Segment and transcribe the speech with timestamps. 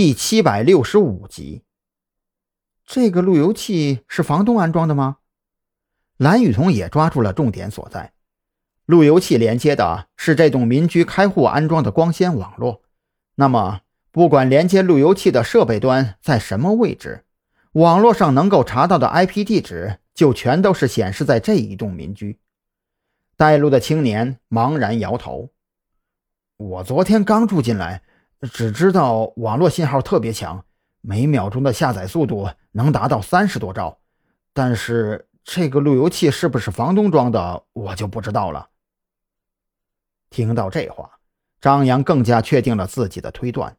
[0.00, 1.64] 第七百六十五集。
[2.86, 5.16] 这个路由器是房东安装的吗？
[6.16, 8.12] 蓝雨桐也抓住了重点所在。
[8.86, 12.82] 路由器连接的是这栋民居开户安装的光纤网络。
[13.34, 13.80] 那么，
[14.12, 17.24] 不管连接路由器的设备端在什么位置，
[17.72, 22.38] 网络上能够查到的 IP 地址就全都是显示在这一栋民居。
[23.36, 25.50] 带路的青年茫然摇头
[26.56, 28.04] ：“我昨天刚住进来。”
[28.52, 30.64] 只知道网络信号特别强，
[31.00, 33.98] 每秒钟的下载速度能达到三十多兆，
[34.52, 38.68] 但是这个路由器是不是房东装的，我就不知道了。
[40.30, 41.18] 听到这话，
[41.60, 43.76] 张扬更加确定了自己的推断：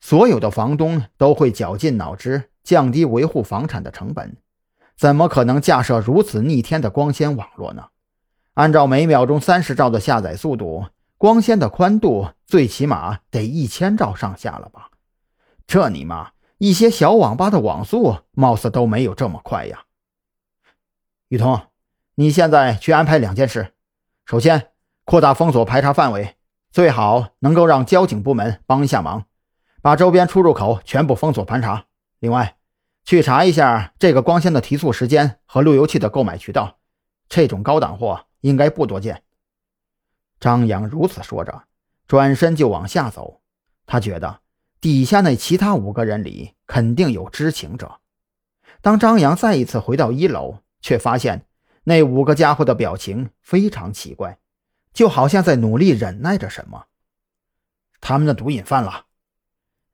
[0.00, 4.36] 所有的房东都会绞尽脑汁降低维护房产的成本，
[4.96, 7.88] 怎么可能架设如此逆天的光纤网络呢？
[8.54, 10.86] 按照每秒钟三十兆的下载速度。
[11.22, 14.90] 光纤的宽度最起码得一千兆上下了吧？
[15.68, 19.84] 这你妈，一些小网吧的网速貌似都没有这么快呀！
[21.28, 21.68] 雨桐，
[22.16, 23.72] 你现在去安排两件事：
[24.26, 24.70] 首先，
[25.04, 26.34] 扩大封锁排查范围，
[26.72, 29.26] 最好能够让交警部门帮一下忙，
[29.80, 31.84] 把周边出入口全部封锁盘查。
[32.18, 32.56] 另外，
[33.04, 36.78] 去查一下这个光纤的提速时间和路由器的购买渠道，
[37.28, 39.22] 这种高档货应该不多见。
[40.42, 41.62] 张扬如此说着，
[42.08, 43.42] 转身就往下走。
[43.86, 44.40] 他觉得
[44.80, 48.00] 底下那其他五个人里肯定有知情者。
[48.80, 51.46] 当张扬再一次回到一楼，却发现
[51.84, 54.40] 那五个家伙的表情非常奇怪，
[54.92, 56.86] 就好像在努力忍耐着什么。
[58.00, 59.06] 他们的毒瘾犯了。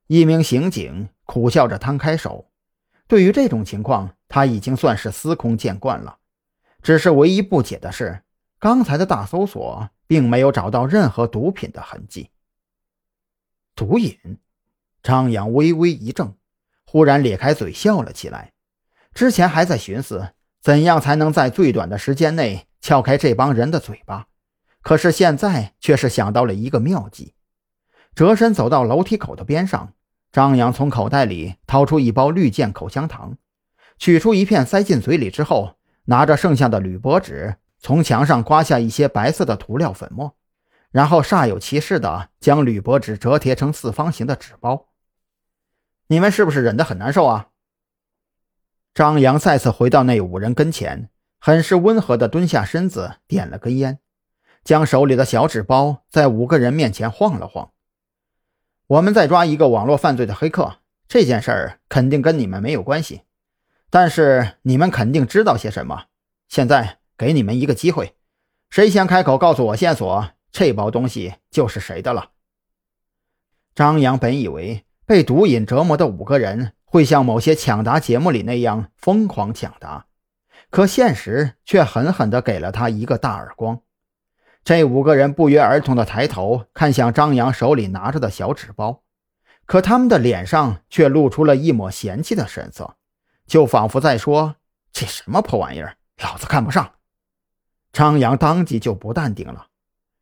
[0.07, 2.49] 一名刑警苦笑着摊开手。
[3.07, 6.17] 对于这种情况，他已经算是司空见惯了。
[6.81, 8.23] 只是唯一不解的是，
[8.59, 9.89] 刚才的大搜索。
[10.09, 12.31] 并没有找到任何毒品的痕迹。
[13.75, 14.17] 毒瘾，
[15.03, 16.33] 张扬微微一怔，
[16.83, 18.53] 忽然咧开嘴笑了起来。
[19.13, 24.25] 之前还在寻思怎样才能在最短的时间内撬开这帮人的嘴巴，
[24.81, 27.35] 可是现在却是想到了一个妙计。
[28.15, 29.93] 折身走到楼梯口的边上，
[30.31, 33.37] 张扬从口袋里掏出一包绿箭口香糖，
[33.99, 35.75] 取出一片塞进嘴里之后，
[36.05, 37.57] 拿着剩下的铝箔纸。
[37.81, 40.35] 从墙上刮下一些白色的涂料粉末，
[40.91, 44.89] 然后煞有其事地将铝箔纸折叠成四方形的纸包。
[46.07, 47.47] 你们是不是忍得很难受啊？
[48.93, 51.09] 张扬再次回到那五人跟前，
[51.39, 53.99] 很是温和地蹲下身子，点了根烟，
[54.63, 57.71] 将手里的小纸包在五个人面前晃了晃。
[58.87, 63.21] 我们在抓一个网络犯罪的黑客，这件事儿肯定跟你们没有关系，
[63.89, 66.07] 但是你们肯定知道些什么。
[66.49, 66.98] 现在。
[67.19, 68.15] 给你们一个机会，
[68.69, 72.29] 谁先开口告诉我线索，这包东西就是谁的了。
[73.75, 80.05] 张扬本以为被毒瘾折磨的五个人会像某些抢答节目里那样疯狂抢答，
[80.69, 83.81] 可现实却狠狠地给了他一个大耳光。
[84.63, 89.03] 这五个人不约而同地抬头看向张扬手里拿着的小纸包，
[89.65, 92.95] 可他们的脸上却露出了一抹嫌弃的神色，
[93.45, 94.55] 就仿佛在说
[94.93, 96.89] ：“这什么破玩意儿，老子看不上。”
[97.91, 99.67] 张扬当即就不淡定了，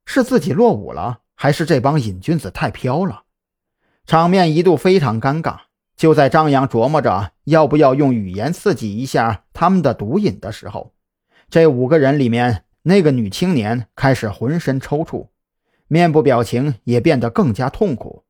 [0.05, 3.23] 是自己落伍了，还是这帮瘾君子太飘了？
[4.05, 5.61] 场面一度非常尴尬。
[5.97, 10.94] 就在张扬琢磨着要不要用语言刺激一下他们的毒瘾的时候，
[11.50, 15.29] 这五个人里面那个女青年开始浑身抽搐，
[15.88, 18.25] 面部表情也变得更加痛苦。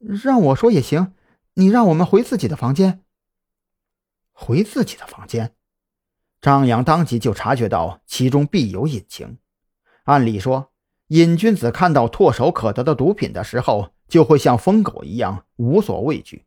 [0.00, 1.12] 让我说也行，
[1.54, 3.04] 你让我们回自己的房间。
[4.32, 5.54] 回自己的房间。
[6.40, 9.38] 张扬当即就察觉到其中必有隐情。
[10.04, 10.70] 按理说，
[11.08, 16.46] 瘾君子看到唾手可得的毒品的时候，就会像疯狗一样无所畏惧。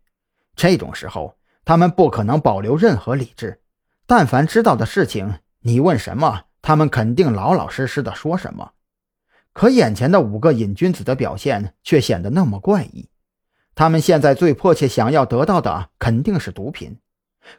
[0.56, 3.62] 这种时候，他们不可能保留任何理智。
[4.06, 8.72] 但凡知道的事情，你问什么，他们肯定老老实实的说什么。
[9.54, 13.10] 可眼前的五个瘾君子的表现却显得那么怪异。
[13.76, 16.98] 他们现在最迫切想要得到的，肯定是毒品。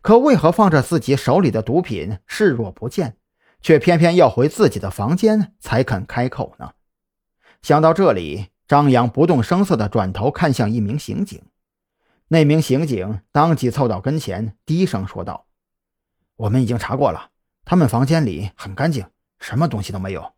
[0.03, 3.17] 可为何放着自己手里的毒品视若不见，
[3.61, 6.73] 却偏偏要回自己的房间才肯开口呢？
[7.63, 11.43] 想到这里，张扬不动声色地转头看向一名刑警。
[12.29, 15.47] 那名刑警当即凑到跟前，低声说道
[16.37, 17.31] ：“我们已经查过了，
[17.65, 19.07] 他们房间里很干净，
[19.39, 20.33] 什么东西都没有。”